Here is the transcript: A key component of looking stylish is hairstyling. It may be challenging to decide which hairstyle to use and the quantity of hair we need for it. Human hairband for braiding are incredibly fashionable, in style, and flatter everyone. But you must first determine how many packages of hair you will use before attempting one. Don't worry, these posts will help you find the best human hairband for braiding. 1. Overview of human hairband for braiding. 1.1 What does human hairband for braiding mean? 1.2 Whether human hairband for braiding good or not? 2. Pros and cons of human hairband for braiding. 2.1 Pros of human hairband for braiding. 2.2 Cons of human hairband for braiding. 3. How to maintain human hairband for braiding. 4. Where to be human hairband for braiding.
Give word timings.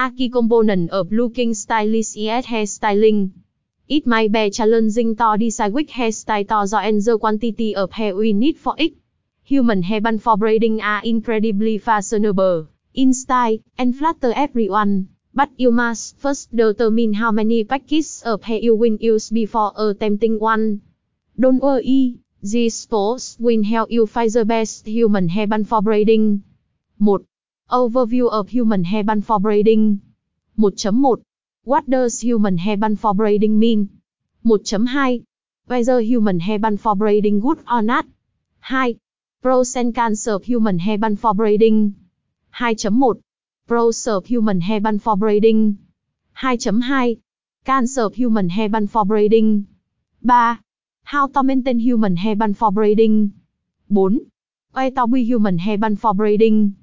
A 0.00 0.12
key 0.12 0.28
component 0.28 0.90
of 0.90 1.10
looking 1.10 1.54
stylish 1.54 2.16
is 2.16 2.46
hairstyling. 2.46 3.32
It 3.88 4.06
may 4.06 4.28
be 4.28 4.48
challenging 4.48 5.16
to 5.16 5.36
decide 5.36 5.72
which 5.72 5.90
hairstyle 5.90 6.46
to 6.46 6.60
use 6.60 6.72
and 6.72 7.02
the 7.02 7.18
quantity 7.18 7.74
of 7.74 7.90
hair 7.90 8.14
we 8.14 8.32
need 8.32 8.58
for 8.58 8.76
it. 8.78 8.92
Human 9.42 9.82
hairband 9.82 10.20
for 10.20 10.36
braiding 10.36 10.80
are 10.82 11.02
incredibly 11.02 11.78
fashionable, 11.78 12.68
in 12.94 13.12
style, 13.12 13.58
and 13.76 13.96
flatter 13.96 14.32
everyone. 14.36 15.08
But 15.34 15.50
you 15.56 15.72
must 15.72 16.16
first 16.18 16.54
determine 16.54 17.14
how 17.14 17.32
many 17.32 17.64
packages 17.64 18.22
of 18.24 18.44
hair 18.44 18.60
you 18.60 18.76
will 18.76 18.98
use 19.00 19.30
before 19.30 19.72
attempting 19.76 20.38
one. 20.38 20.82
Don't 21.40 21.60
worry, 21.60 22.20
these 22.40 22.86
posts 22.86 23.36
will 23.40 23.64
help 23.64 23.90
you 23.90 24.06
find 24.06 24.30
the 24.30 24.44
best 24.44 24.86
human 24.86 25.28
hairband 25.28 25.66
for 25.66 25.82
braiding. 25.82 26.44
1. 26.98 27.26
Overview 27.70 28.30
of 28.30 28.48
human 28.48 28.82
hairband 28.82 29.24
for 29.24 29.38
braiding. 29.38 30.00
1.1 30.58 31.22
What 31.64 31.90
does 31.90 32.18
human 32.18 32.56
hairband 32.56 32.98
for 32.98 33.12
braiding 33.12 33.58
mean? 33.58 34.00
1.2 34.42 35.26
Whether 35.66 36.00
human 36.00 36.40
hairband 36.40 36.80
for 36.80 36.96
braiding 36.96 37.40
good 37.40 37.62
or 37.70 37.82
not? 37.82 38.06
2. 38.70 38.98
Pros 39.42 39.76
and 39.76 39.94
cons 39.94 40.26
of 40.26 40.44
human 40.44 40.78
hairband 40.78 41.18
for 41.18 41.34
braiding. 41.34 41.94
2.1 42.58 43.20
Pros 43.66 44.06
of 44.06 44.24
human 44.24 44.62
hairband 44.62 45.02
for 45.02 45.18
braiding. 45.18 45.76
2.2 46.40 47.20
Cons 47.66 47.98
of 47.98 48.14
human 48.14 48.48
hairband 48.48 48.88
for 48.88 49.04
braiding. 49.04 49.66
3. 50.26 50.56
How 51.04 51.26
to 51.26 51.42
maintain 51.42 51.78
human 51.78 52.16
hairband 52.16 52.56
for 52.56 52.72
braiding. 52.72 53.34
4. 53.92 54.10
Where 54.72 54.90
to 54.90 55.06
be 55.06 55.22
human 55.22 55.58
hairband 55.58 55.98
for 55.98 56.14
braiding. 56.14 56.78